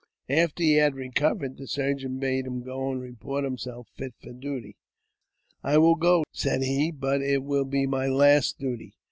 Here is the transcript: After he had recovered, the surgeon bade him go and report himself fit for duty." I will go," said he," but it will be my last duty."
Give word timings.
After 0.29 0.63
he 0.63 0.73
had 0.77 0.95
recovered, 0.95 1.57
the 1.57 1.67
surgeon 1.67 2.17
bade 2.17 2.47
him 2.47 2.63
go 2.63 2.89
and 2.91 2.99
report 2.99 3.43
himself 3.43 3.87
fit 3.93 4.15
for 4.19 4.33
duty." 4.33 4.75
I 5.63 5.77
will 5.77 5.93
go," 5.93 6.23
said 6.31 6.63
he," 6.63 6.89
but 6.91 7.21
it 7.21 7.43
will 7.43 7.65
be 7.65 7.85
my 7.85 8.07
last 8.07 8.57
duty." 8.57 8.95